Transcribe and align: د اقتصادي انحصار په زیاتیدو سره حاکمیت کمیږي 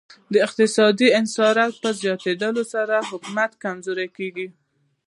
د 0.33 0.35
اقتصادي 0.45 1.07
انحصار 1.19 1.55
په 1.81 1.89
زیاتیدو 2.01 2.63
سره 2.73 2.95
حاکمیت 3.09 3.51
کمیږي 3.63 4.47